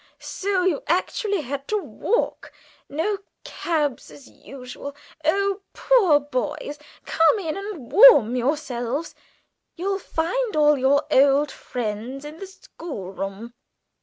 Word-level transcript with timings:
So 0.17 0.63
you 0.63 0.81
actually 0.87 1.41
had 1.41 1.67
to 1.67 1.77
walk. 1.77 2.51
No 2.89 3.19
cabs 3.43 4.09
as 4.09 4.27
usual. 4.27 4.95
You 5.23 5.61
poor 5.73 6.19
boys! 6.19 6.79
come 7.05 7.37
in 7.37 7.55
and 7.55 7.91
warm 7.91 8.35
yourselves. 8.35 9.13
You'll 9.75 9.99
find 9.99 10.55
all 10.55 10.75
your 10.79 11.03
old 11.11 11.51
friends 11.51 12.25
in 12.25 12.37
the 12.39 12.47
schoolroom." 12.47 13.53